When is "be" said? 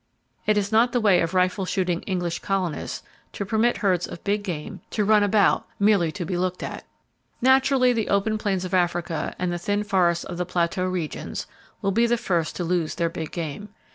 6.25-6.35, 11.91-12.07